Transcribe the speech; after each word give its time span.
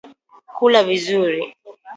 kula 0.55 0.81
vizuri 0.89 1.41